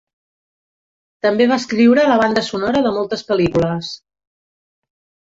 També 1.25 1.45
va 1.51 1.57
escriure 1.63 2.05
la 2.11 2.15
banda 2.21 2.43
sonora 2.47 2.81
de 2.87 2.95
moltes 2.97 3.25
pel·lícules. 3.29 3.91